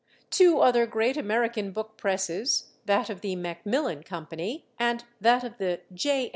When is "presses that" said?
1.95-3.07